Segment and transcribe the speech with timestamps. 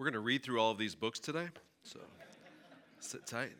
[0.00, 1.48] We're going to read through all of these books today,
[1.82, 2.00] so
[3.00, 3.52] sit tight.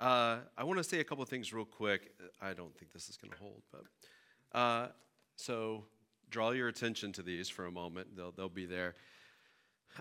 [0.00, 2.12] Uh, I want to say a couple of things real quick.
[2.40, 4.88] I don't think this is going to hold, but uh,
[5.34, 5.82] so
[6.30, 8.16] draw your attention to these for a moment.
[8.16, 8.94] They'll, they'll be there.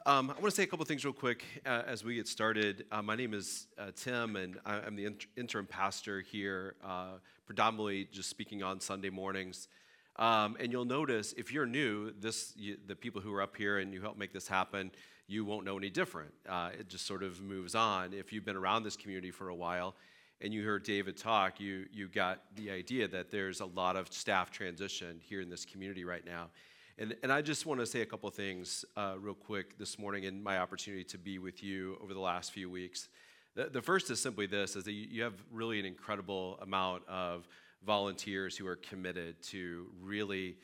[0.05, 2.28] Um, I want to say a couple of things real quick uh, as we get
[2.28, 2.86] started.
[2.92, 7.14] Uh, my name is uh, Tim, and I, am the inter- interim pastor here, uh,
[7.48, 9.70] predominantly just speaking on Sunday mornings.
[10.18, 13.80] Um, and you'll notice if you're new, this you, the people who are up here
[13.80, 14.92] and you help make this happen,
[15.28, 16.34] you won't know any different.
[16.48, 18.14] Uh, it just sort of moves on.
[18.14, 19.96] If you've been around this community for a while
[20.42, 24.11] and you heard David talk, you, you got the idea that there's a lot of
[24.11, 26.50] staff transition here in this community right now.
[26.97, 30.24] And, and I just want to say a couple things uh, real quick this morning
[30.24, 33.09] in my opportunity to be with you over the last few weeks.
[33.55, 37.03] The, the first is simply this, is that you, you have really an incredible amount
[37.08, 37.47] of
[37.86, 40.58] volunteers who are committed to really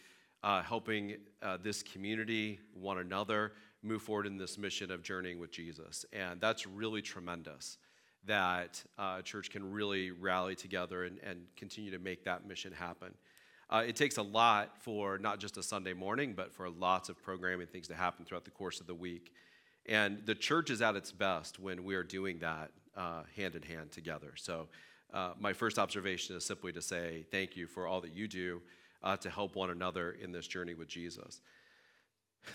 [0.43, 5.51] uh, helping uh, this community, one another, move forward in this mission of journeying with
[5.51, 6.05] Jesus.
[6.13, 7.77] And that's really tremendous
[8.25, 13.13] that uh, church can really rally together and, and continue to make that mission happen.
[13.69, 17.21] Uh, it takes a lot for not just a Sunday morning, but for lots of
[17.23, 19.31] programming things to happen throughout the course of the week.
[19.87, 23.63] And the church is at its best when we are doing that uh, hand in
[23.63, 24.33] hand together.
[24.35, 24.67] So,
[25.13, 28.61] uh, my first observation is simply to say thank you for all that you do
[29.03, 31.41] uh, to help one another in this journey with Jesus.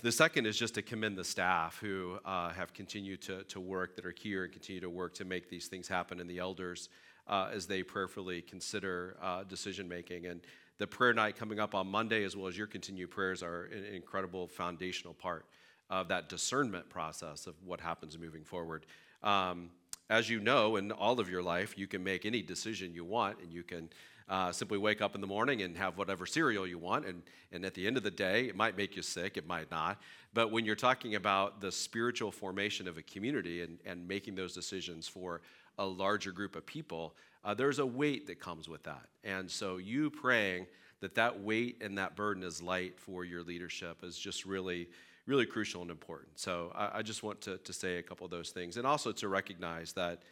[0.03, 3.97] The second is just to commend the staff who uh, have continued to, to work,
[3.97, 6.89] that are here and continue to work to make these things happen, and the elders
[7.29, 10.27] uh, as they prayerfully consider uh, decision making.
[10.27, 10.41] And
[10.79, 13.85] the prayer night coming up on Monday, as well as your continued prayers, are an
[13.95, 15.47] incredible foundational part
[15.89, 18.87] of that discernment process of what happens moving forward.
[19.23, 19.71] Um,
[20.11, 23.41] as you know, in all of your life, you can make any decision you want,
[23.41, 23.89] and you can
[24.29, 27.07] uh, simply wake up in the morning and have whatever cereal you want.
[27.07, 29.71] And, and at the end of the day, it might make you sick, it might
[29.71, 30.01] not.
[30.35, 34.55] But when you're talking about the spiritual formation of a community and, and making those
[34.55, 35.41] decisions for
[35.79, 39.07] a larger group of people, uh, there's a weight that comes with that.
[39.23, 40.67] And so you praying
[41.01, 44.89] that that weight and that burden is light for your leadership is just really
[45.27, 46.39] really crucial and important.
[46.39, 48.77] So I, I just want to, to say a couple of those things.
[48.77, 50.23] And also to recognize that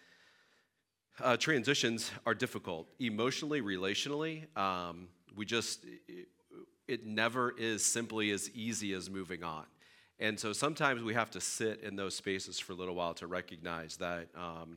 [1.20, 4.44] uh, transitions are difficult emotionally, relationally.
[4.56, 6.28] Um, we just, it,
[6.88, 9.64] it never is simply as easy as moving on.
[10.18, 13.26] And so sometimes we have to sit in those spaces for a little while to
[13.26, 14.76] recognize that, um,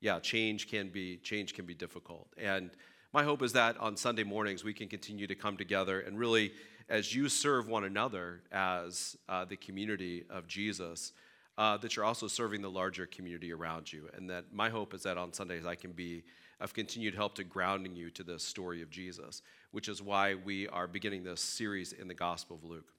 [0.00, 2.28] yeah, change can be change can be difficult.
[2.38, 2.70] And
[3.12, 6.52] my hope is that on Sunday mornings we can continue to come together and really,
[6.88, 11.12] as you serve one another as uh, the community of Jesus,
[11.58, 14.08] uh, that you're also serving the larger community around you.
[14.14, 16.24] And that my hope is that on Sundays I can be
[16.60, 20.68] of continued help to grounding you to the story of Jesus, which is why we
[20.68, 22.92] are beginning this series in the Gospel of Luke.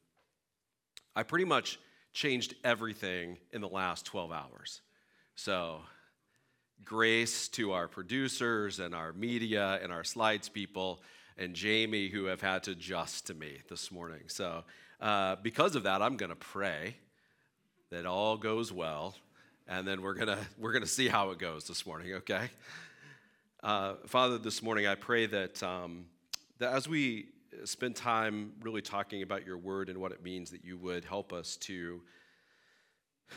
[1.16, 1.80] I pretty much
[2.14, 4.82] changed everything in the last 12 hours.
[5.36, 5.82] So,
[6.84, 11.02] grace to our producers and our media and our slides people
[11.38, 14.24] and Jamie who have had to adjust to me this morning.
[14.28, 14.64] So,
[15.00, 16.96] uh, because of that, I'm going to pray
[17.92, 19.16] that all goes well,
[19.68, 22.14] and then we're gonna we're gonna see how it goes this morning.
[22.16, 22.50] Okay,
[23.62, 26.06] uh, Father, this morning I pray that um,
[26.60, 27.28] that as we
[27.66, 31.34] spend time really talking about your word and what it means, that you would help
[31.34, 32.02] us to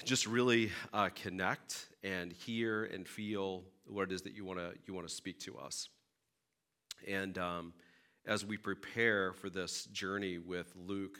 [0.04, 4.72] just really uh, connect and hear and feel what it is that you want to
[4.86, 5.88] you want to speak to us.
[7.08, 7.72] And um,
[8.24, 11.18] as we prepare for this journey with Luke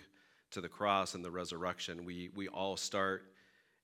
[0.54, 3.24] to the cross and the resurrection, we, we all start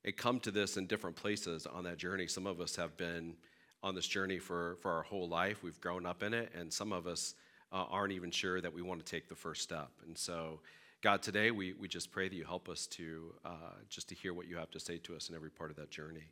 [0.04, 2.26] and come to this in different places on that journey.
[2.26, 3.34] Some of us have been
[3.82, 6.92] on this journey for, for our whole life, we've grown up in it, and some
[6.92, 7.34] of us
[7.72, 9.90] uh, aren't even sure that we want to take the first step.
[10.06, 10.60] And so,
[11.02, 14.34] God, today we, we just pray that you help us to uh, just to hear
[14.34, 16.24] what you have to say to us in every part of that journey.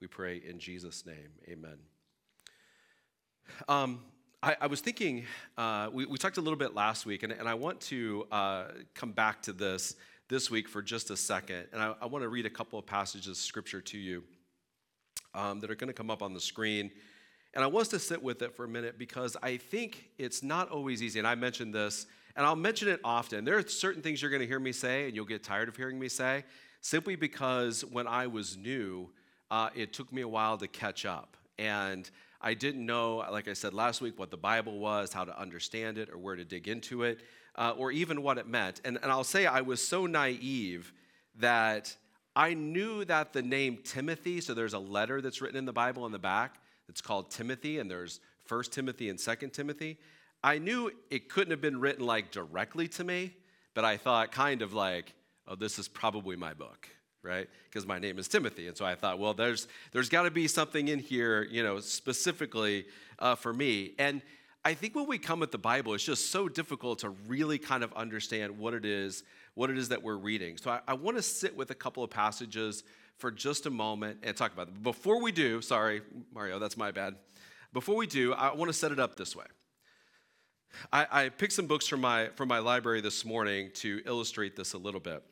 [0.00, 1.78] We pray in Jesus' name, amen.
[3.68, 4.00] Um,
[4.44, 5.24] I, I was thinking,
[5.56, 8.64] uh, we, we, talked a little bit last week, and, and I want to uh,
[8.92, 9.94] come back to this
[10.28, 11.66] this week for just a second.
[11.72, 14.24] And I, I want to read a couple of passages of scripture to you
[15.34, 16.90] um, that are going to come up on the screen.
[17.54, 20.42] And I want us to sit with it for a minute because I think it's
[20.42, 21.20] not always easy.
[21.20, 23.44] And I mentioned this, and I'll mention it often.
[23.44, 25.76] There are certain things you're going to hear me say, and you'll get tired of
[25.76, 26.44] hearing me say,
[26.80, 29.08] simply because when I was new,
[29.52, 31.36] uh, it took me a while to catch up.
[31.58, 32.10] And
[32.42, 35.96] I didn't know, like I said last week, what the Bible was, how to understand
[35.96, 37.20] it, or where to dig into it,
[37.54, 38.80] uh, or even what it meant.
[38.84, 40.92] And, and I'll say I was so naive
[41.38, 41.96] that
[42.34, 46.04] I knew that the name Timothy, so there's a letter that's written in the Bible
[46.06, 46.56] in the back
[46.86, 49.98] that's called Timothy, and there's First Timothy and Second Timothy.
[50.42, 53.34] I knew it couldn't have been written like directly to me,
[53.74, 55.14] but I thought kind of like,
[55.46, 56.88] oh, this is probably my book,
[57.22, 57.48] right?
[57.64, 58.66] Because my name is Timothy.
[58.68, 61.78] And so I thought, well, there's, there's got to be something in here, you know,
[61.80, 62.86] specifically
[63.18, 63.92] uh, for me.
[63.98, 64.22] And
[64.64, 67.82] I think when we come at the Bible, it's just so difficult to really kind
[67.82, 69.24] of understand what it is,
[69.54, 70.56] what it is that we're reading.
[70.56, 72.84] So I, I want to sit with a couple of passages
[73.18, 74.82] for just a moment and talk about them.
[74.82, 76.02] Before we do, sorry,
[76.34, 77.16] Mario, that's my bad.
[77.72, 79.46] Before we do, I want to set it up this way.
[80.92, 84.72] I, I picked some books from my, from my library this morning to illustrate this
[84.72, 85.22] a little bit.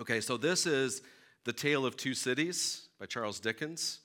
[0.00, 1.02] Okay, so this is
[1.42, 3.98] The Tale of Two Cities by Charles Dickens.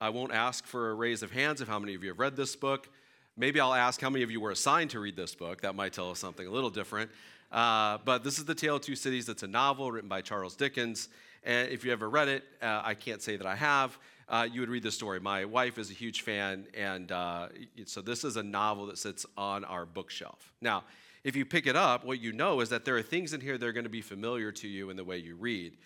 [0.00, 2.36] I won't ask for a raise of hands of how many of you have read
[2.36, 2.88] this book.
[3.36, 5.62] Maybe I'll ask how many of you were assigned to read this book.
[5.62, 7.10] That might tell us something a little different.
[7.50, 9.28] Uh, but this is The Tale of Two Cities.
[9.28, 11.08] It's a novel written by Charles Dickens.
[11.42, 13.98] And if you ever read it, uh, I can't say that I have.
[14.28, 15.18] Uh, you would read the story.
[15.18, 17.48] My wife is a huge fan, and uh,
[17.86, 20.54] so this is a novel that sits on our bookshelf.
[20.60, 20.84] Now,
[21.24, 23.56] if you pick it up, what you know is that there are things in here
[23.56, 25.76] that are going to be familiar to you in the way you read,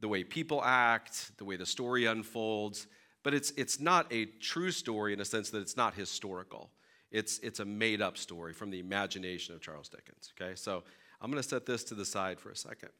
[0.00, 2.86] the way people act, the way the story unfolds.
[3.24, 6.70] But it's, it's not a true story in a sense that it's not historical.
[7.10, 10.32] It's, it's a made up story from the imagination of Charles Dickens.
[10.40, 10.84] Okay, so
[11.20, 12.90] I'm going to set this to the side for a second.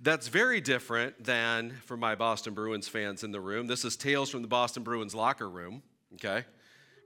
[0.00, 3.66] That's very different than for my Boston Bruins fans in the room.
[3.66, 5.82] This is Tales from the Boston Bruins locker room,
[6.14, 6.44] okay?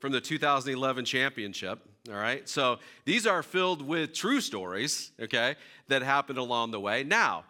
[0.00, 2.49] From the 2011 championship, all right?
[2.49, 5.56] So these are filled with true stories, okay,
[5.88, 7.05] that happened along the way.
[7.05, 7.44] Now,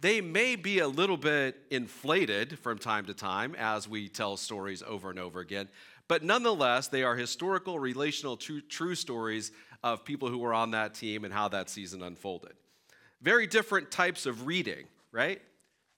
[0.00, 4.82] they may be a little bit inflated from time to time as we tell stories
[4.86, 5.68] over and over again,
[6.08, 9.52] but nonetheless, they are historical, relational, true, true stories
[9.84, 12.52] of people who were on that team and how that season unfolded.
[13.20, 15.40] Very different types of reading, right?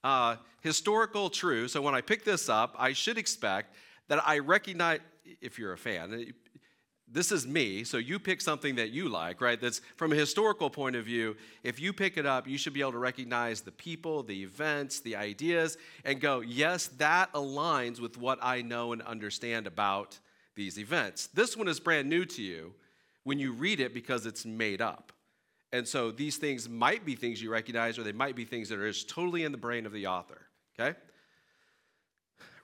[0.03, 1.69] Uh, historical, true.
[1.69, 3.75] So when I pick this up, I should expect
[4.09, 5.01] that I recognize,
[5.41, 6.33] if you're a fan, uh,
[7.13, 9.61] this is me, so you pick something that you like, right?
[9.61, 11.37] That's from a historical point of view.
[11.63, 15.01] If you pick it up, you should be able to recognize the people, the events,
[15.01, 15.77] the ideas,
[16.07, 20.19] and go, yes, that aligns with what I know and understand about
[20.55, 21.27] these events.
[21.29, 22.73] This one is brand new to you
[23.25, 25.13] when you read it because it's made up.
[25.71, 28.79] And so these things might be things you recognize, or they might be things that
[28.79, 30.47] are just totally in the brain of the author,
[30.79, 30.99] okay?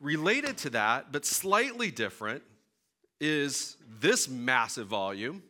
[0.00, 2.42] Related to that, but slightly different,
[3.20, 5.42] is this massive volume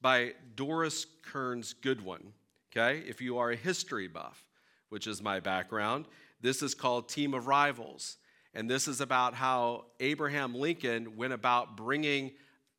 [0.00, 2.32] by Doris Kearns Goodwin,
[2.70, 3.02] okay?
[3.06, 4.44] If you are a history buff,
[4.88, 6.06] which is my background,
[6.40, 8.18] this is called Team of Rivals.
[8.54, 12.32] And this is about how Abraham Lincoln went about bringing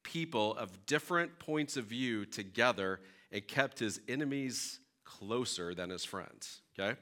[0.03, 2.99] people of different points of view together
[3.31, 6.61] and kept his enemies closer than his friends.
[6.77, 6.97] Okay?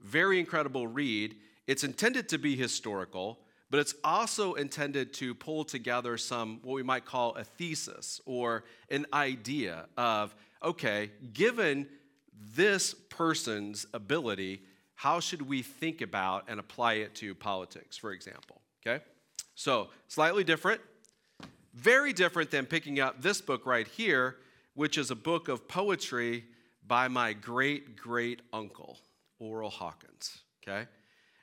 [0.00, 1.36] Very incredible read.
[1.66, 3.40] It's intended to be historical,
[3.70, 8.64] but it's also intended to pull together some, what we might call a thesis or
[8.90, 11.88] an idea of, okay, given
[12.54, 14.62] this person's ability,
[14.94, 18.60] how should we think about and apply it to politics, for example?
[18.86, 19.02] Okay?
[19.54, 20.80] So, slightly different,
[21.74, 24.36] very different than picking up this book right here,
[24.74, 26.44] which is a book of poetry
[26.86, 28.98] by my great great uncle,
[29.38, 30.38] Oral Hawkins.
[30.62, 30.86] Okay?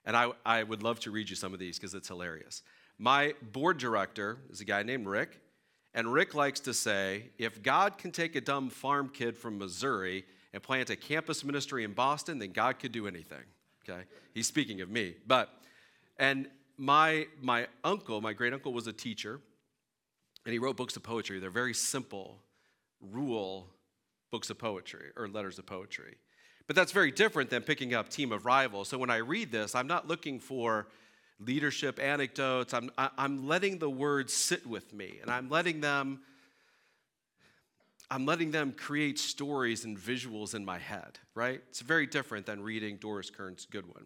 [0.05, 2.63] And I, I would love to read you some of these because it's hilarious.
[2.97, 5.39] My board director is a guy named Rick,
[5.93, 10.25] and Rick likes to say if God can take a dumb farm kid from Missouri
[10.53, 13.43] and plant a campus ministry in Boston, then God could do anything.
[13.87, 14.01] Okay?
[14.33, 15.15] He's speaking of me.
[15.27, 15.49] But,
[16.17, 19.39] and my, my uncle, my great uncle, was a teacher,
[20.45, 21.39] and he wrote books of poetry.
[21.39, 22.39] They're very simple,
[23.01, 23.67] rule
[24.31, 26.15] books of poetry or letters of poetry.
[26.67, 28.87] But that's very different than picking up Team of Rivals.
[28.89, 30.87] So when I read this, I'm not looking for
[31.39, 32.73] leadership anecdotes.
[32.73, 36.21] I'm, I'm letting the words sit with me and I'm letting them.
[38.09, 41.61] I'm letting them create stories and visuals in my head, right?
[41.69, 44.03] It's very different than reading Doris Kearns Goodwin.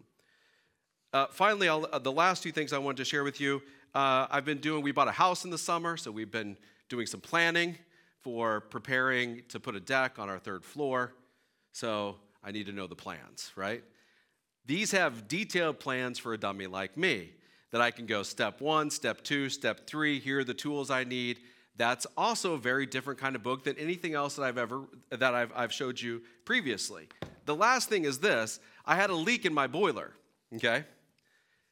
[1.12, 3.62] Uh, finally, uh, the last two things I wanted to share with you.
[3.94, 6.56] Uh, I've been doing, we bought a house in the summer, so we've been
[6.88, 7.76] doing some planning
[8.20, 11.12] for preparing to put a deck on our third floor.
[11.72, 13.82] So I need to know the plans, right?
[14.66, 17.30] These have detailed plans for a dummy like me
[17.72, 20.20] that I can go step one, step two, step three.
[20.20, 21.40] Here are the tools I need.
[21.76, 25.34] That's also a very different kind of book than anything else that I've ever that
[25.34, 27.08] I've, I've showed you previously.
[27.46, 30.12] The last thing is this: I had a leak in my boiler.
[30.54, 30.84] Okay,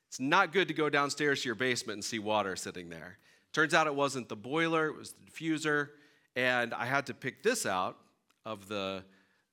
[0.08, 3.18] it's not good to go downstairs to your basement and see water sitting there.
[3.52, 5.90] Turns out it wasn't the boiler; it was the diffuser.
[6.36, 7.96] And I had to pick this out
[8.44, 9.04] of the,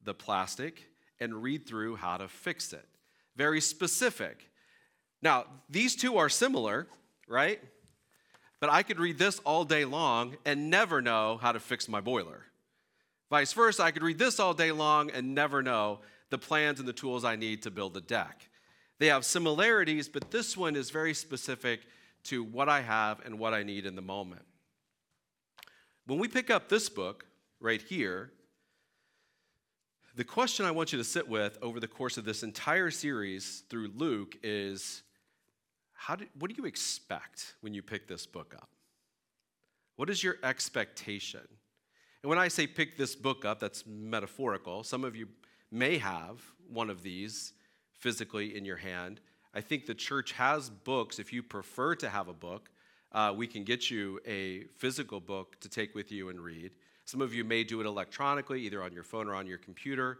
[0.03, 0.90] the plastic
[1.21, 2.85] and read through how to fix it.
[3.37, 4.49] Very specific.
[5.21, 6.87] Now, these two are similar,
[7.27, 7.61] right?
[8.59, 12.01] But I could read this all day long and never know how to fix my
[12.01, 12.45] boiler.
[13.29, 15.99] Vice versa, I could read this all day long and never know
[16.31, 18.49] the plans and the tools I need to build a deck.
[18.99, 21.81] They have similarities, but this one is very specific
[22.25, 24.43] to what I have and what I need in the moment.
[26.05, 27.25] When we pick up this book
[27.59, 28.31] right here,
[30.15, 33.63] the question I want you to sit with over the course of this entire series
[33.69, 35.03] through Luke is
[35.93, 38.69] how do, what do you expect when you pick this book up?
[39.95, 41.47] What is your expectation?
[42.23, 44.83] And when I say pick this book up, that's metaphorical.
[44.83, 45.27] Some of you
[45.71, 47.53] may have one of these
[47.93, 49.21] physically in your hand.
[49.53, 51.19] I think the church has books.
[51.19, 52.69] If you prefer to have a book,
[53.11, 56.71] uh, we can get you a physical book to take with you and read.
[57.11, 60.19] Some of you may do it electronically, either on your phone or on your computer.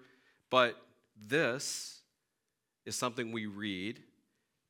[0.49, 0.75] But
[1.25, 2.01] this
[2.85, 4.01] is something we read.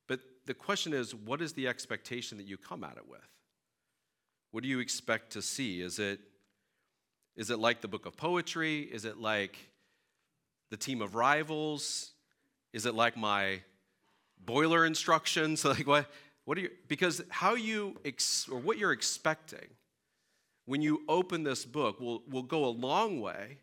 [0.07, 3.27] But the question is what is the expectation that you come at it with?
[4.51, 5.81] What do you expect to see?
[5.81, 6.19] Is it,
[7.35, 8.81] is it like the book of poetry?
[8.81, 9.57] Is it like
[10.69, 12.11] the team of rivals?
[12.71, 13.61] Is it like my
[14.45, 15.65] boiler instructions?
[15.65, 16.05] Like what?
[16.45, 16.69] What are you?
[16.87, 19.69] Because how you ex, or what you're expecting
[20.65, 23.57] when you open this book will, will go a long way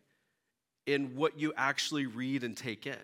[0.87, 2.97] in what you actually read and take in.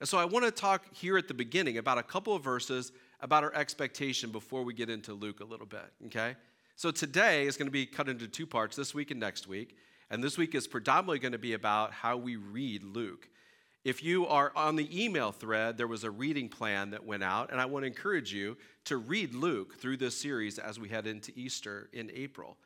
[0.00, 2.92] And so I want to talk here at the beginning about a couple of verses
[3.20, 6.36] about our expectation before we get into Luke a little bit, okay?
[6.74, 9.76] So today is going to be cut into two parts, this week and next week.
[10.10, 13.28] And this week is predominantly going to be about how we read Luke.
[13.86, 17.52] If you are on the email thread, there was a reading plan that went out,
[17.52, 21.06] and I want to encourage you to read Luke through this series as we head
[21.06, 22.56] into Easter in April.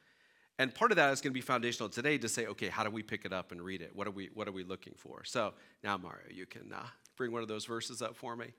[0.58, 2.88] And part of that is going to be foundational today to say, okay, how do
[2.88, 3.94] we pick it up and read it?
[3.94, 5.22] What are we, what are we looking for?
[5.24, 5.52] So
[5.84, 6.86] now, Mario, you can uh,
[7.18, 8.54] bring one of those verses up for me.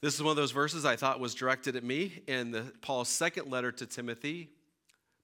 [0.00, 3.08] This is one of those verses I thought was directed at me in the, Paul's
[3.08, 4.50] second letter to Timothy.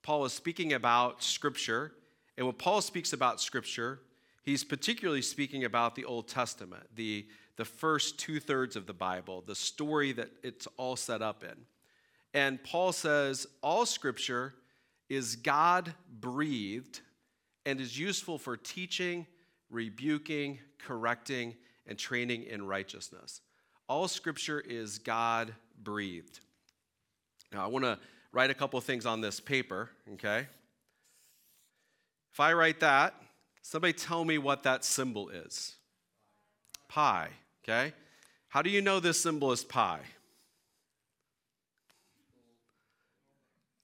[0.02, 1.92] Paul is speaking about Scripture.
[2.36, 4.00] And when Paul speaks about Scripture,
[4.48, 7.26] he's particularly speaking about the Old Testament, the,
[7.56, 11.54] the first two thirds of the Bible, the story that it's all set up in.
[12.32, 14.54] And Paul says, All Scripture
[15.10, 17.00] is God breathed
[17.66, 19.26] and is useful for teaching,
[19.68, 21.54] rebuking, correcting,
[21.86, 23.42] and training in righteousness.
[23.86, 26.40] All scripture is God breathed.
[27.52, 27.98] Now, I want to
[28.32, 30.46] write a couple things on this paper, okay?
[32.32, 33.14] If I write that,
[33.68, 35.74] somebody tell me what that symbol is.
[36.88, 37.28] Pi,
[37.62, 37.92] okay?
[38.48, 40.00] How do you know this symbol is pi?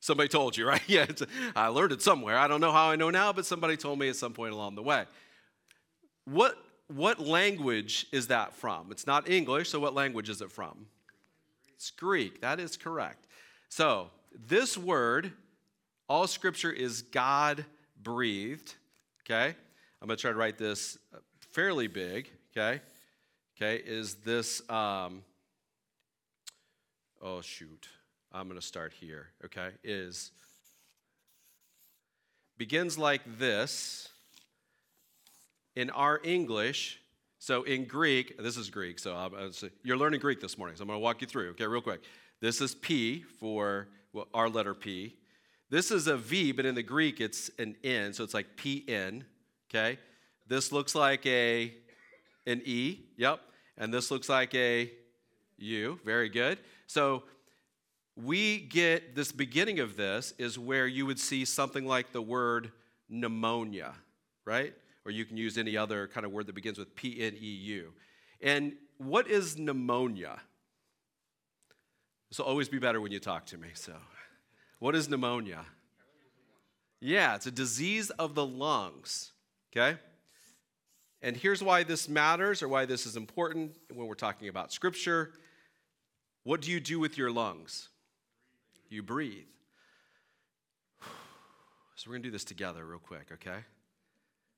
[0.01, 0.83] Somebody told you, right?
[0.87, 1.07] Yeah,
[1.55, 2.39] I learned it somewhere.
[2.39, 4.75] I don't know how I know now, but somebody told me at some point along
[4.75, 5.05] the way.
[6.25, 6.57] What
[6.89, 8.91] what language is that from?
[8.91, 10.87] It's not English, so what language is it from?
[11.75, 12.43] It's Greek.
[12.43, 13.27] That is correct.
[13.71, 14.11] So,
[14.49, 15.33] this word,
[16.09, 17.65] all scripture is God
[18.03, 18.75] breathed.
[19.23, 19.57] Okay?
[20.05, 20.99] I'm going to try to write this
[21.53, 22.29] fairly big.
[22.55, 22.83] Okay?
[23.57, 25.23] Okay, is this, um,
[27.23, 27.89] oh shoot,
[28.31, 29.29] I'm going to start here.
[29.47, 30.31] Okay, is
[32.59, 34.11] begins like this
[35.75, 37.01] in our English,
[37.39, 39.33] so in Greek, this is Greek, so I'm,
[39.85, 42.03] you're learning Greek this morning, so I'm going to walk you through, okay, real quick.
[42.43, 45.17] This is P for well, our letter P.
[45.71, 49.23] This is a V, but in the Greek it's an N, so it's like PN,
[49.75, 49.99] okay?
[50.47, 51.75] This looks like a
[52.47, 53.41] an E, yep,
[53.79, 54.93] and this looks like a
[55.57, 56.59] U, very good.
[56.87, 57.23] So
[58.17, 62.71] we get this beginning of this is where you would see something like the word
[63.09, 63.95] pneumonia,
[64.45, 64.75] right?
[65.05, 67.47] or you can use any other kind of word that begins with P N E
[67.47, 67.93] U.
[68.41, 70.41] And what is pneumonia?
[72.31, 73.69] This will always be better when you talk to me.
[73.75, 73.95] So,
[74.79, 75.65] what is pneumonia?
[77.01, 79.33] Yeah, it's a disease of the lungs,
[79.77, 79.99] okay?
[81.23, 85.33] And here's why this matters or why this is important when we're talking about scripture.
[86.43, 87.89] What do you do with your lungs?
[88.89, 89.47] You breathe.
[91.97, 93.61] So, we're going to do this together, real quick, okay?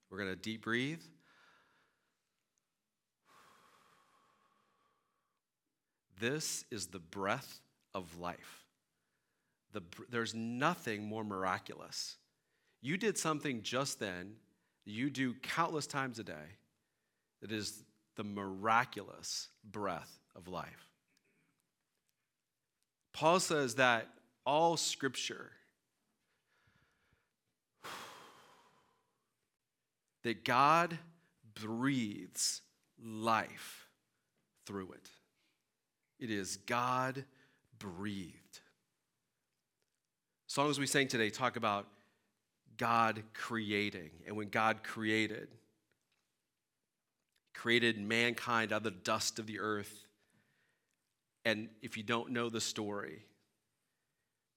[0.09, 1.01] We're going to deep breathe.
[6.19, 7.61] This is the breath
[7.93, 8.65] of life.
[9.73, 12.17] The, there's nothing more miraculous.
[12.81, 14.33] You did something just then,
[14.87, 16.33] you do countless times a day,
[17.41, 17.83] that is
[18.15, 20.91] the miraculous breath of life.
[23.13, 24.07] Paul says that
[24.45, 25.51] all scripture
[30.23, 30.97] that God
[31.53, 32.61] breathes
[33.03, 33.87] life
[34.65, 35.09] through it.
[36.19, 37.23] It is God
[37.77, 38.59] breathed.
[40.47, 41.87] Songs we sang today talk about
[42.77, 44.11] God creating.
[44.25, 45.47] And when God created,
[47.53, 50.05] created mankind out of the dust of the earth.
[51.45, 53.23] And if you don't know the story,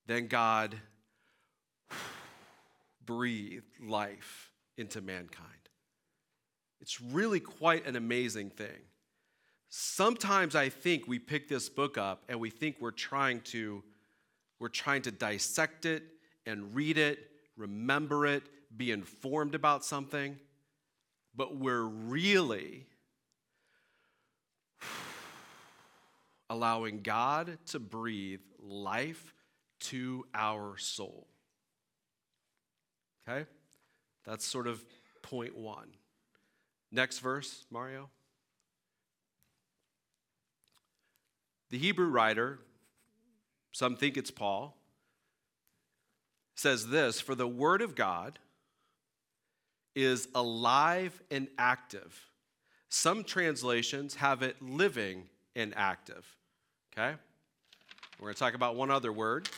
[0.07, 0.75] then God
[3.05, 5.47] breathed life into mankind.
[6.81, 8.81] It's really quite an amazing thing.
[9.69, 13.85] Sometimes I think we pick this book up and we think we're trying to
[14.59, 16.03] we're trying to dissect it
[16.45, 17.30] and read it,
[17.61, 18.43] remember it,
[18.75, 20.39] be informed about something,
[21.37, 22.87] but we're really
[26.51, 29.35] allowing God to breathe life
[29.81, 31.27] to our soul.
[33.29, 33.47] Okay?
[34.25, 34.85] That's sort of
[35.23, 35.89] point one.
[36.91, 38.11] Next verse, Mario.
[41.71, 42.59] The Hebrew writer,
[43.71, 44.80] some think it's Paul,
[46.61, 48.39] says this For the word of God
[49.95, 52.29] is alive and active.
[52.89, 55.25] Some translations have it living
[55.57, 56.27] and active.
[56.93, 57.17] Okay?
[58.19, 59.49] We're going to talk about one other word.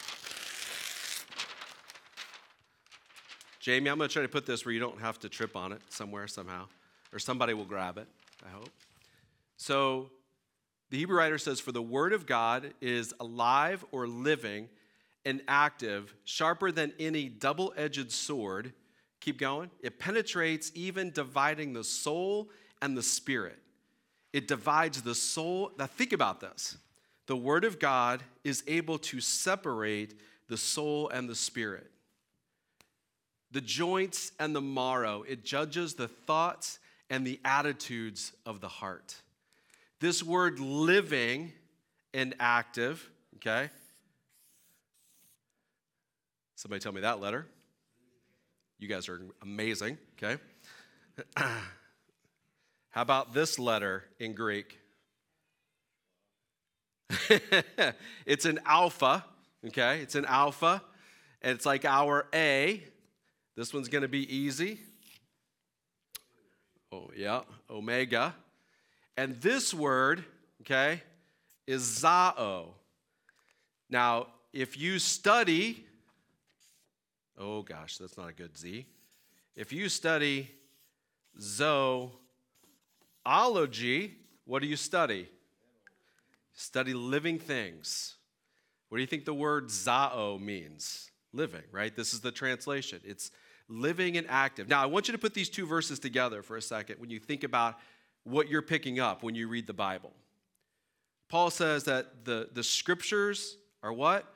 [3.59, 5.73] Jamie, I'm going to try to put this where you don't have to trip on
[5.73, 6.67] it somewhere, somehow,
[7.13, 8.09] or somebody will grab it,
[8.45, 8.71] I hope.
[9.57, 10.11] So,
[10.91, 14.69] the Hebrew writer says, For the word of God is alive or living
[15.25, 18.73] and active, sharper than any double edged sword.
[19.21, 19.71] Keep going.
[19.81, 22.51] It penetrates, even dividing the soul
[22.81, 23.59] and the spirit.
[24.33, 25.73] It divides the soul.
[25.79, 26.77] Now, think about this.
[27.27, 31.91] The word of God is able to separate the soul and the spirit,
[33.53, 35.23] the joints and the marrow.
[35.23, 39.15] It judges the thoughts and the attitudes of the heart.
[40.01, 41.53] This word living
[42.13, 43.71] and active, okay?
[46.63, 47.49] Somebody tell me that letter.
[48.79, 50.41] You guys are amazing, okay?
[51.37, 54.79] How about this letter in Greek?
[58.27, 59.25] it's an alpha,
[59.67, 60.03] okay?
[60.03, 60.81] It's an alpha,
[61.43, 62.81] and it's like our A.
[63.57, 64.79] This one's gonna be easy.
[66.93, 68.37] Oh, yeah, omega.
[69.17, 70.25] And this word,
[70.61, 71.03] okay,
[71.67, 72.69] is zao.
[73.91, 75.87] Now, if you study,
[77.39, 78.87] oh gosh, that's not a good Z.
[79.55, 80.51] If you study
[81.41, 82.15] zoology,
[84.45, 85.29] what do you study?
[86.55, 88.17] Study living things.
[88.89, 91.11] What do you think the word zao means?
[91.33, 91.97] Living, right?
[91.97, 93.01] This is the translation.
[93.05, 93.31] It's
[93.69, 94.69] living and active.
[94.69, 97.19] Now, I want you to put these two verses together for a second when you
[97.19, 97.79] think about
[98.25, 100.13] what you're picking up when you read the Bible.
[101.29, 104.27] Paul says that the, the scriptures are what?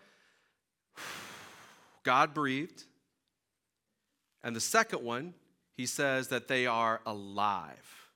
[2.06, 2.84] God breathed.
[4.44, 5.34] And the second one,
[5.76, 8.10] he says that they are alive.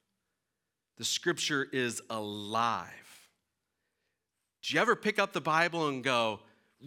[0.96, 2.88] The scripture is alive.
[4.62, 6.38] Do you ever pick up the Bible and go,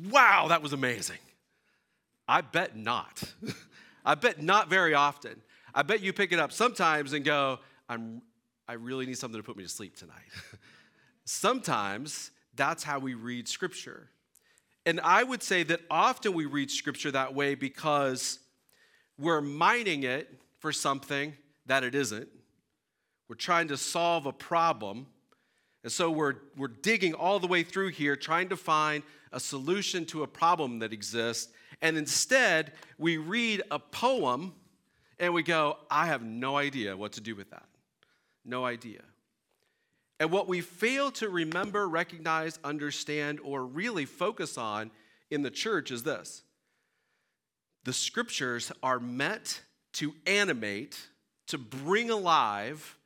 [0.09, 1.17] wow, that was amazing?
[2.25, 3.21] I bet not.
[4.05, 5.41] I bet not very often.
[5.75, 8.21] I bet you pick it up sometimes and go, I'm,
[8.65, 10.31] I really need something to put me to sleep tonight.
[11.25, 14.09] Sometimes that's how we read Scripture.
[14.85, 18.39] And I would say that often we read Scripture that way because
[19.17, 21.33] we're mining it for something
[21.65, 22.27] that it isn't.
[23.29, 25.07] We're trying to solve a problem.
[25.83, 30.05] And so we're, we're digging all the way through here, trying to find a solution
[30.07, 31.51] to a problem that exists.
[31.81, 34.53] And instead, we read a poem
[35.19, 37.65] and we go, I have no idea what to do with that.
[38.45, 39.01] No idea.
[40.23, 44.89] And what we fail to remember, recognize, understand, or really focus on
[45.29, 46.43] in the church is this
[47.83, 49.63] the scriptures are meant
[49.95, 50.97] to animate,
[51.47, 52.97] to bring alive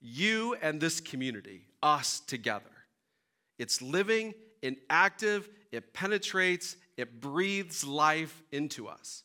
[0.00, 2.64] you and this community, us together.
[3.60, 9.22] It's living and active, it penetrates, it breathes life into us.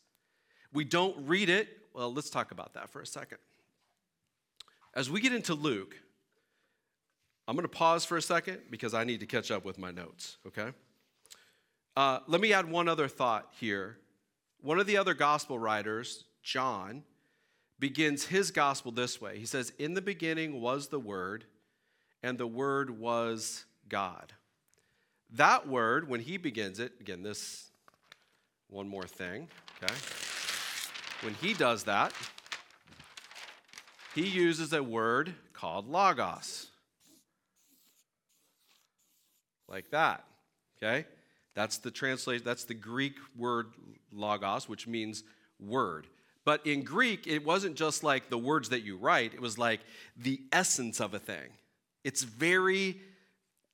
[0.71, 1.69] We don't read it.
[1.95, 3.39] Well, let's talk about that for a second.
[4.93, 5.95] As we get into Luke,
[7.52, 9.92] I'm going to pause for a second because I need to catch up with my
[9.92, 10.70] notes, okay?
[11.98, 13.98] Uh, let me add one other thought here.
[14.62, 17.04] One of the other gospel writers, John,
[17.78, 21.44] begins his gospel this way He says, In the beginning was the Word,
[22.24, 24.32] and the Word was God.
[25.32, 27.70] That word, when he begins it, again, this
[28.70, 29.50] one more thing,
[29.84, 29.94] okay?
[31.20, 32.14] When he does that,
[34.16, 36.71] he uses a word called logos.
[39.72, 40.26] Like that.
[40.78, 41.06] Okay?
[41.56, 43.68] That's the translation, that's the Greek word
[44.12, 45.24] logos, which means
[45.60, 46.08] word.
[46.44, 49.82] But in Greek, it wasn't just like the words that you write, it was like
[50.18, 51.50] the essence of a thing.
[52.04, 53.00] Its very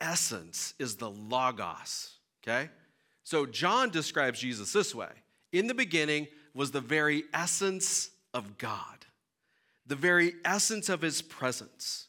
[0.01, 2.69] essence is the logos, okay?
[3.23, 5.11] So John describes Jesus this way
[5.51, 9.05] In the beginning was the very essence of God,
[9.85, 12.07] the very essence of his presence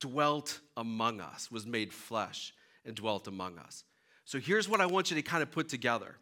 [0.00, 2.52] dwelt among us, was made flesh
[2.86, 3.84] and dwelt among us.
[4.24, 6.16] So here's what I want you to kind of put together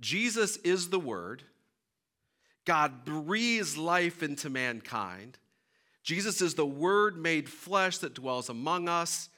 [0.00, 1.42] Jesus is the Word.
[2.64, 5.38] God breathes life into mankind.
[6.02, 9.28] Jesus is the Word made flesh that dwells among us.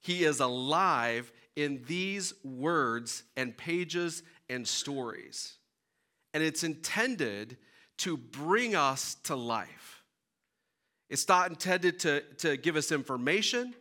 [0.00, 5.54] He is alive in these words and pages and stories.
[6.32, 7.56] And it's intended
[7.98, 10.04] to bring us to life.
[11.10, 13.74] It's not intended to, to give us information.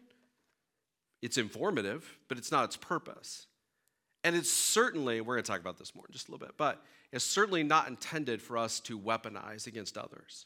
[1.21, 3.47] It's informative, but it's not its purpose.
[4.23, 6.58] And it's certainly, we're going to talk about this more in just a little bit,
[6.58, 10.45] but it's certainly not intended for us to weaponize against others.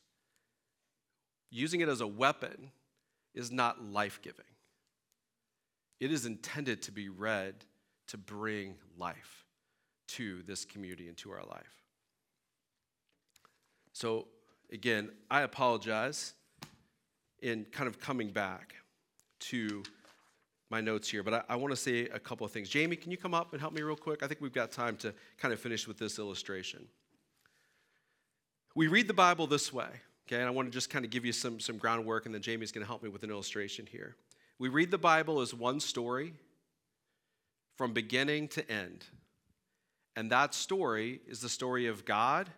[1.50, 2.72] Using it as a weapon
[3.34, 4.46] is not life giving,
[6.00, 7.56] it is intended to be read
[8.08, 9.46] to bring life
[10.08, 11.84] to this community and to our life.
[13.94, 14.28] So,
[14.72, 16.34] again, I apologize
[17.42, 18.76] in kind of coming back
[19.40, 19.84] to
[20.72, 22.70] my notes here, but I, I want to say a couple of things.
[22.70, 24.24] Jamie, can you come up and help me real quick?
[24.24, 26.88] I think we've got time to kind of finish with this illustration.
[28.74, 29.90] We read the Bible this way,
[30.28, 30.38] okay?
[30.38, 32.72] And I want to just kind of give you some, some groundwork, and then Jamie's
[32.72, 34.16] going to help me with an illustration here.
[34.60, 36.34] We read the Bible as one story
[37.78, 39.06] from beginning to end.
[40.16, 42.50] And that story is the story of God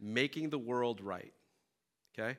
[0.00, 1.32] making the world right.
[2.18, 2.38] Okay?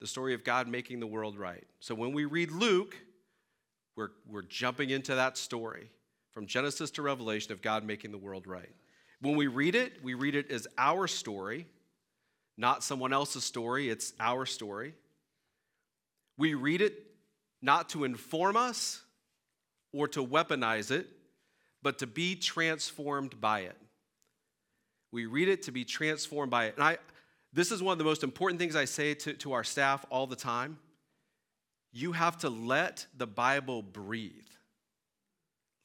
[0.00, 1.66] The story of God making the world right.
[1.80, 2.96] So when we read Luke,
[3.96, 5.90] we're, we're jumping into that story
[6.32, 8.70] from Genesis to Revelation of God making the world right.
[9.20, 11.66] When we read it, we read it as our story,
[12.58, 14.94] not someone else's story, it's our story.
[16.36, 16.92] We read it
[17.62, 19.02] not to inform us
[19.94, 21.08] or to weaponize it,
[21.82, 23.76] but to be transformed by it.
[25.10, 26.74] We read it to be transformed by it.
[26.74, 26.98] And I,
[27.54, 30.26] this is one of the most important things I say to, to our staff all
[30.26, 30.78] the time.
[31.96, 34.30] You have to let the Bible breathe.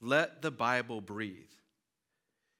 [0.02, 1.48] Let the Bible breathe.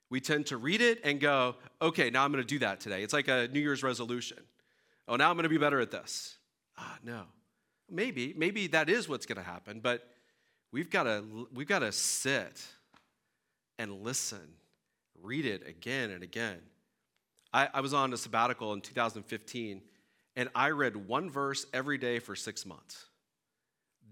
[0.09, 3.03] We tend to read it and go, okay, now I'm going to do that today.
[3.03, 4.39] It's like a New Year's resolution.
[5.07, 6.39] Oh, now I'm going to be better at this.
[6.79, 7.25] Ah, no.
[7.91, 10.09] Maybe, maybe that is what's going to happen, but
[10.73, 12.67] we've got to we've got to sit
[13.79, 14.49] and listen
[15.21, 16.59] read it again and again.
[17.53, 19.83] I, I was on a sabbatical in 2015,
[20.37, 23.07] and I read one verse every day for six months.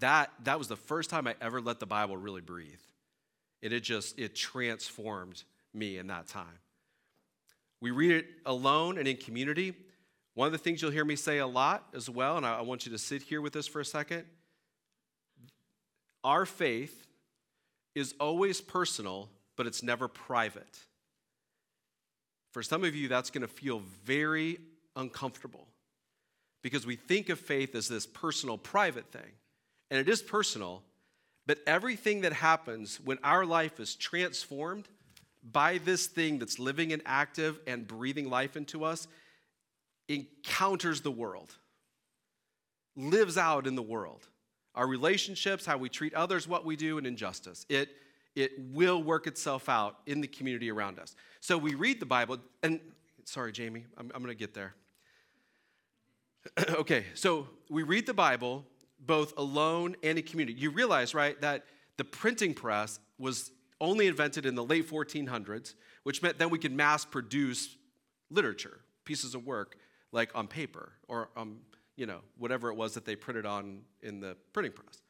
[0.01, 2.81] That, that was the first time I ever let the Bible really breathe.
[3.63, 6.59] It just, it transformed me in that time.
[7.81, 9.75] We read it alone and in community.
[10.35, 12.61] One of the things you'll hear me say a lot as well, and I, I
[12.63, 14.25] want you to sit here with us for a second.
[16.25, 17.07] Our faith
[17.95, 20.79] is always personal, but it's never private.
[22.53, 24.59] For some of you, that's going to feel very
[24.97, 25.67] uncomfortable
[26.63, 29.33] because we think of faith as this personal, private thing.
[29.91, 30.83] And it is personal,
[31.47, 34.89] but everything that happens when our life is transformed
[35.43, 39.09] by this thing that's living and active and breathing life into us
[40.09, 41.55] encounters the world,
[42.97, 44.27] lives out in the world.
[44.75, 47.67] Our relationships, how we treat others, what we do, and injustice.
[47.69, 47.89] It
[48.37, 51.17] it will work itself out in the community around us.
[51.41, 52.81] So we read the Bible, and
[53.25, 54.75] sorry, Jamie, I'm, I'm going to get there.
[56.71, 58.65] okay, so we read the Bible
[59.07, 60.59] both alone and in community.
[60.59, 61.65] You realize, right, that
[61.97, 66.73] the printing press was only invented in the late 1400s, which meant then we could
[66.73, 67.77] mass produce
[68.31, 69.77] literature, pieces of work,
[70.13, 71.59] like on paper or, um,
[71.97, 75.03] you know, whatever it was that they printed on in the printing press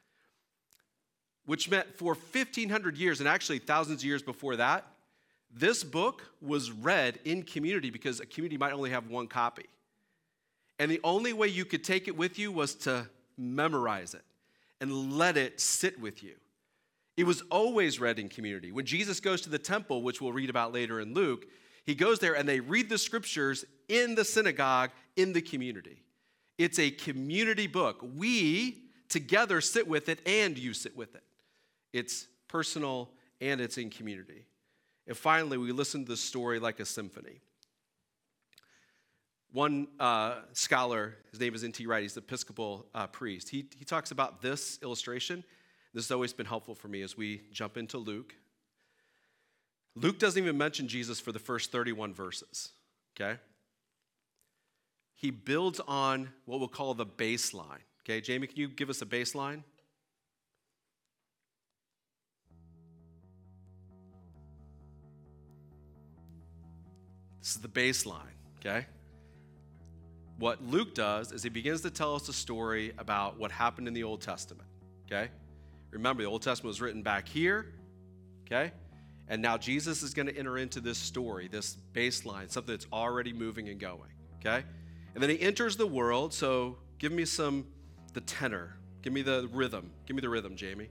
[1.51, 4.87] which meant for 1,500 years, and actually thousands of years before that,
[5.53, 9.67] this book was read in community because a community might only have one copy.
[10.79, 13.09] And the only way you could take it with you was to
[13.41, 14.25] memorize it
[14.81, 16.35] and let it sit with you.
[17.17, 18.73] It was always read in community.
[18.73, 21.47] When Jesus goes to the temple, which we'll read about later in Luke,
[21.85, 26.03] he goes there and they read the scriptures in the synagogue, in the community.
[26.57, 28.05] It's a community book.
[28.17, 31.25] We together sit with it and you sit with it
[31.93, 34.47] it's personal, and it's in community.
[35.07, 37.41] And finally, we listen to the story like a symphony.
[39.53, 41.87] One uh, scholar, his name is N.T.
[41.87, 43.49] Wright, he's the Episcopal uh, priest.
[43.49, 45.43] He, he talks about this illustration.
[45.93, 48.35] This has always been helpful for me as we jump into Luke.
[49.97, 52.71] Luke doesn't even mention Jesus for the first 31 verses,
[53.17, 53.39] okay?
[55.21, 57.83] he builds on what we'll call the baseline.
[58.03, 59.63] Okay, Jamie, can you give us a baseline?
[67.43, 68.87] This is the baseline, okay?
[70.41, 73.93] What Luke does is he begins to tell us a story about what happened in
[73.93, 74.67] the Old Testament,
[75.07, 75.29] okay?
[75.91, 77.67] Remember, the Old Testament was written back here,
[78.47, 78.73] okay?
[79.29, 83.35] And now Jesus is going to enter into this story, this baseline, something that's already
[83.35, 84.65] moving and going, okay?
[85.13, 87.67] And then he enters the world, so give me some,
[88.15, 88.79] the tenor.
[89.03, 89.91] Give me the rhythm.
[90.07, 90.89] Give me the rhythm, Jamie.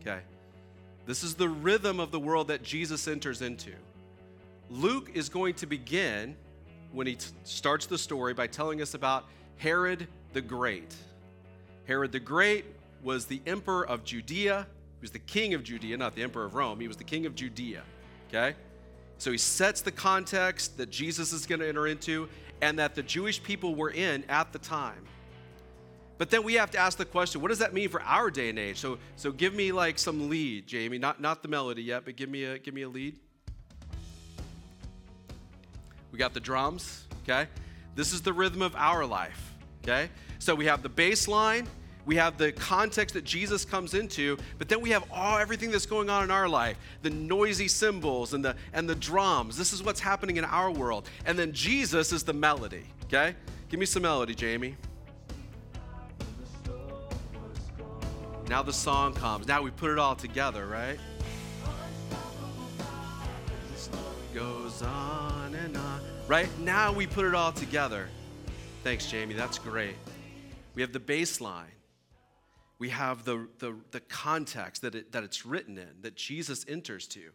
[0.00, 0.22] Okay.
[1.06, 3.74] This is the rhythm of the world that Jesus enters into.
[4.70, 6.36] Luke is going to begin
[6.92, 10.94] when he t- starts the story by telling us about Herod the Great.
[11.86, 12.64] Herod the Great
[13.02, 14.66] was the emperor of Judea.
[14.98, 16.80] He was the king of Judea, not the emperor of Rome.
[16.80, 17.82] He was the king of Judea.
[18.28, 18.54] Okay?
[19.18, 22.28] So he sets the context that Jesus is going to enter into
[22.60, 25.04] and that the Jewish people were in at the time.
[26.18, 28.48] But then we have to ask the question, what does that mean for our day
[28.48, 28.78] and age?
[28.78, 30.98] So, so give me like some lead, Jamie.
[30.98, 33.16] Not, not the melody yet, but give me a, give me a lead.
[36.18, 37.46] We got the drums, okay?
[37.94, 39.54] This is the rhythm of our life,
[39.84, 40.10] okay?
[40.40, 41.68] So we have the bass line,
[42.06, 45.86] we have the context that Jesus comes into, but then we have all everything that's
[45.86, 49.56] going on in our life, the noisy cymbals and the and the drums.
[49.56, 51.08] This is what's happening in our world.
[51.24, 53.36] And then Jesus is the melody, okay?
[53.68, 54.74] Give me some melody, Jamie.
[58.48, 59.46] Now the song comes.
[59.46, 60.98] Now we put it all together, right?
[64.34, 66.07] Goes on and on.
[66.28, 66.50] Right?
[66.58, 68.06] Now we put it all together.
[68.84, 69.32] Thanks, Jamie.
[69.32, 69.94] That's great.
[70.74, 71.72] We have the baseline.
[72.78, 77.06] We have the, the, the context that, it, that it's written in, that Jesus enters
[77.08, 77.30] to.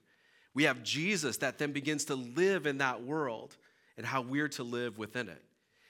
[0.53, 3.57] We have Jesus that then begins to live in that world
[3.97, 5.41] and how we're to live within it.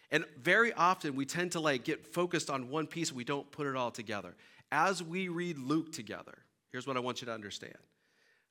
[0.10, 3.68] And very often we tend to like get focused on one piece, we don't put
[3.68, 4.34] it all together.
[4.72, 6.38] As we read Luke together,
[6.72, 7.76] here's what I want you to understand.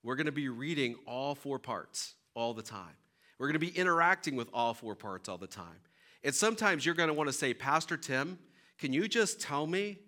[0.02, 2.96] We're going to be reading all four parts all the time.
[3.42, 5.80] We're going to be interacting with all four parts all the time.
[6.22, 8.38] And sometimes you're going to want to say, Pastor Tim,
[8.78, 9.98] can you just tell me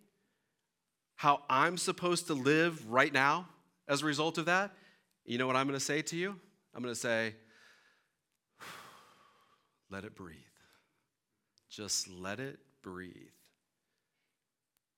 [1.17, 3.49] how I'm supposed to live right now
[3.89, 4.71] as a result of that?
[5.25, 6.37] You know what I'm going to say to you?
[6.77, 7.35] I'm going to say,
[9.91, 10.37] let it breathe.
[11.69, 13.11] Just let it breathe.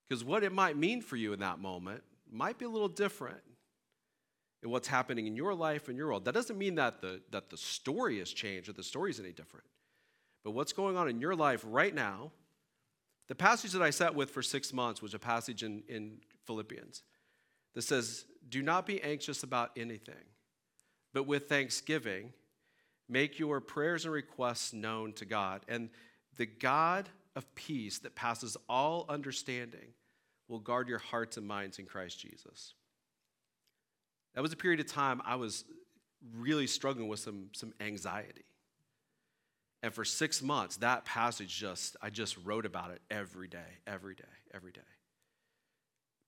[0.07, 3.40] Because what it might mean for you in that moment might be a little different
[4.62, 6.25] in what's happening in your life and your world.
[6.25, 9.33] That doesn't mean that the, that the story has changed or the story is any
[9.33, 9.66] different.
[10.45, 12.31] But what's going on in your life right now,
[13.29, 17.03] the passage that I sat with for six months was a passage in, in Philippians
[17.75, 20.14] that says, Do not be anxious about anything,
[21.12, 22.33] but with thanksgiving,
[23.09, 25.62] make your prayers and requests known to God.
[25.69, 25.90] And
[26.37, 29.95] the God of peace that passes all understanding
[30.49, 32.75] will guard your hearts and minds in Christ Jesus.
[34.37, 35.64] That was a period of time I was
[36.37, 38.44] really struggling with some, some anxiety.
[39.83, 44.14] And for six months, that passage just, I just wrote about it every day, every
[44.14, 44.81] day, every day.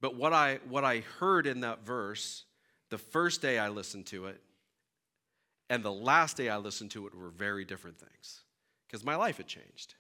[0.01, 2.45] But what I, what I heard in that verse,
[2.91, 4.41] the first day I listened to it,
[5.69, 8.43] and the last day I listened to it were very different things
[8.87, 9.97] because my life had changed.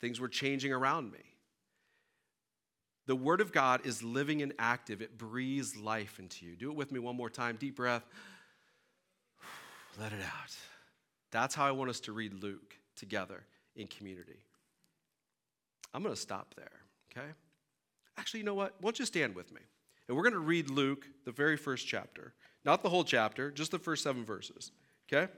[0.00, 1.33] Things were changing around me.
[3.06, 6.56] The Word of God is living and active, it breathes life into you.
[6.56, 7.56] Do it with me one more time.
[7.56, 8.04] Deep breath.
[10.00, 10.56] Let it out.
[11.30, 13.44] That's how I want us to read Luke together
[13.76, 14.38] in community.
[15.92, 16.70] I'm going to stop there,
[17.10, 17.28] okay?
[18.16, 18.74] Actually, you know what?
[18.80, 19.60] Why don't you stand with me?
[20.08, 22.32] And we're going to read Luke, the very first chapter.
[22.64, 24.72] Not the whole chapter, just the first seven verses,
[25.08, 25.30] okay?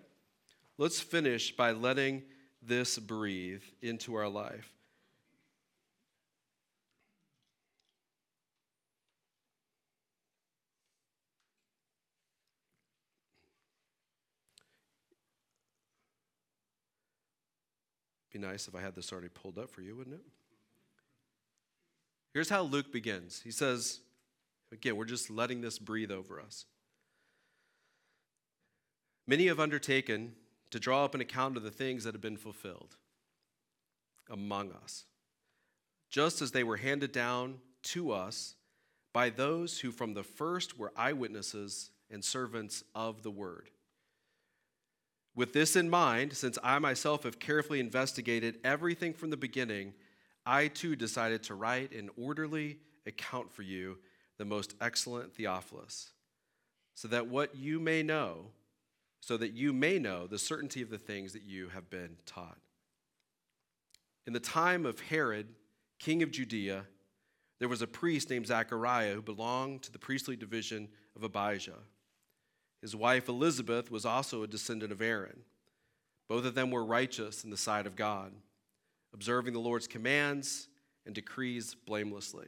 [0.78, 2.22] Let's finish by letting
[2.62, 4.75] this breathe into our life.
[18.36, 20.24] Be nice if I had this already pulled up for you, wouldn't it?
[22.34, 23.40] Here's how Luke begins.
[23.42, 24.00] He says,
[24.70, 26.66] again, we're just letting this breathe over us.
[29.26, 30.34] Many have undertaken
[30.70, 32.96] to draw up an account of the things that have been fulfilled
[34.28, 35.04] among us,
[36.10, 38.56] just as they were handed down to us
[39.14, 43.70] by those who from the first were eyewitnesses and servants of the word.
[45.36, 49.94] With this in mind, since I myself have carefully investigated everything from the beginning,
[50.44, 53.98] I too decided to write an orderly account for you,
[54.38, 56.10] the most excellent Theophilus,
[56.94, 58.46] so that what you may know
[59.26, 62.58] so that you may know the certainty of the things that you have been taught.
[64.24, 65.48] In the time of Herod,
[65.98, 66.84] king of Judea,
[67.58, 71.78] there was a priest named Zachariah who belonged to the priestly division of Abijah.
[72.86, 75.40] His wife Elizabeth was also a descendant of Aaron.
[76.28, 78.30] Both of them were righteous in the sight of God,
[79.12, 80.68] observing the Lord's commands
[81.04, 82.46] and decrees blamelessly.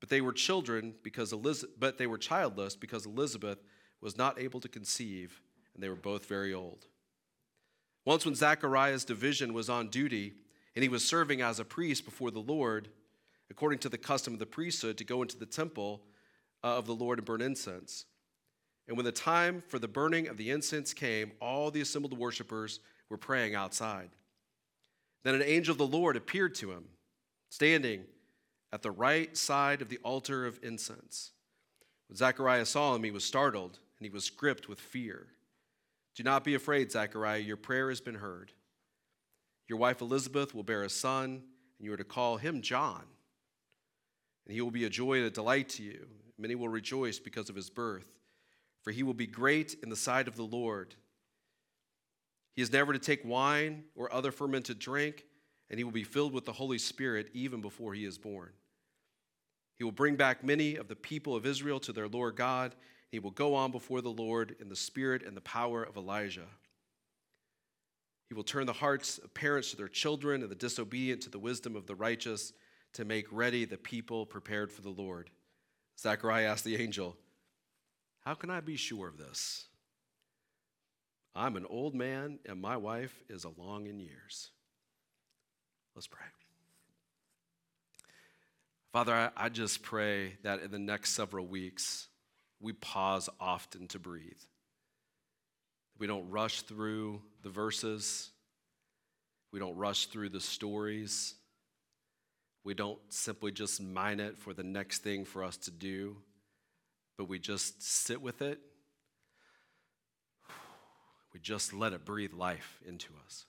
[0.00, 3.62] But they were children because Elizabeth, but they were childless because Elizabeth
[4.00, 5.40] was not able to conceive,
[5.74, 6.88] and they were both very old.
[8.04, 10.32] Once when Zechariah's division was on duty,
[10.74, 12.88] and he was serving as a priest before the Lord,
[13.48, 16.02] according to the custom of the priesthood, to go into the temple
[16.64, 18.06] uh, of the Lord and burn incense.
[18.86, 22.80] And when the time for the burning of the incense came, all the assembled worshippers
[23.08, 24.10] were praying outside.
[25.22, 26.84] Then an angel of the Lord appeared to him,
[27.48, 28.04] standing
[28.72, 31.30] at the right side of the altar of incense.
[32.08, 35.28] When Zechariah saw him, he was startled, and he was gripped with fear.
[36.14, 38.52] Do not be afraid, Zechariah, your prayer has been heard.
[39.66, 41.42] Your wife Elizabeth will bear a son,
[41.78, 43.02] and you are to call him John.
[44.44, 46.06] And he will be a joy and a delight to you.
[46.36, 48.06] Many will rejoice because of his birth
[48.84, 50.94] for he will be great in the sight of the Lord.
[52.54, 55.24] He is never to take wine or other fermented drink,
[55.70, 58.50] and he will be filled with the Holy Spirit even before he is born.
[59.76, 62.76] He will bring back many of the people of Israel to their Lord God.
[63.10, 66.46] He will go on before the Lord in the spirit and the power of Elijah.
[68.28, 71.38] He will turn the hearts of parents to their children and the disobedient to the
[71.38, 72.52] wisdom of the righteous
[72.92, 75.30] to make ready the people prepared for the Lord.
[75.98, 77.16] Zechariah asked the angel,
[78.24, 79.64] how can I be sure of this?
[81.34, 84.50] I'm an old man, and my wife is along in years.
[85.94, 86.24] Let's pray.
[88.92, 92.06] Father, I, just pray that in the next several weeks,
[92.60, 94.40] we pause often to breathe.
[95.98, 98.30] We don't rush through the verses.
[99.52, 101.34] We don't rush through the stories.
[102.62, 106.16] We don't simply just mine it for the next thing for us to do
[107.16, 108.58] but we just sit with it.
[111.32, 113.44] We just let it breathe life into us.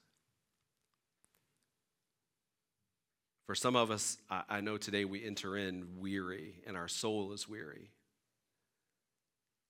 [3.46, 7.48] For some of us, I know today we enter in weary and our soul is
[7.48, 7.92] weary.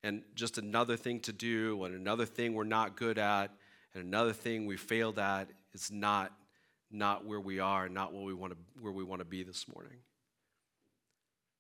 [0.02, 3.52] And just another thing to do, and another thing we're not good at,
[3.94, 6.32] and another thing we failed at is not,
[6.92, 9.66] not where we are, not where we want to, where we want to be this
[9.68, 9.98] morning.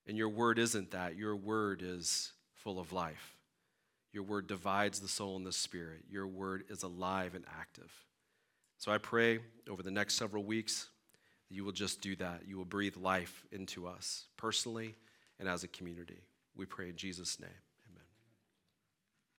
[0.07, 1.17] And your word isn't that.
[1.17, 3.35] Your word is full of life.
[4.13, 6.03] Your word divides the soul and the spirit.
[6.09, 7.91] Your word is alive and active.
[8.77, 9.39] So I pray
[9.69, 10.89] over the next several weeks
[11.49, 12.43] that you will just do that.
[12.47, 14.95] You will breathe life into us personally
[15.39, 16.23] and as a community.
[16.55, 17.64] We pray in Jesus' name.